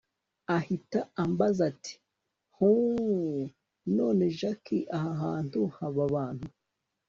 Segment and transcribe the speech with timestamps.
[0.57, 1.93] ahita ambaza ati
[2.55, 3.41] hhhm!
[3.95, 4.63] nonese jack!
[4.97, 6.47] aha hantu haba abantu